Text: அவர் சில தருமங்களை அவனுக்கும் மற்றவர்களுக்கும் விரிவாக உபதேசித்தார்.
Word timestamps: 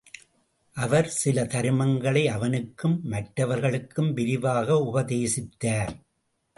அவர் 0.77 1.09
சில 1.09 1.43
தருமங்களை 1.43 2.27
அவனுக்கும் 2.27 2.97
மற்றவர்களுக்கும் 3.03 4.13
விரிவாக 4.13 4.81
உபதேசித்தார். 4.91 5.93